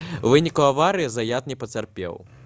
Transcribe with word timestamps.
у 0.27 0.29
выніку 0.35 0.63
аварыі 0.69 1.11
заят 1.17 1.49
не 1.51 1.57
пацярпеў 1.65 2.17